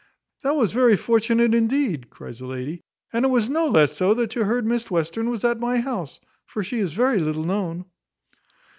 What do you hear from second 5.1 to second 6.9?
was at my house; for she